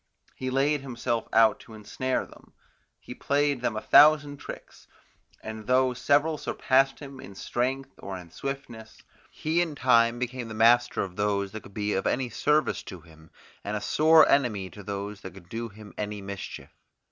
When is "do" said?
15.49-15.69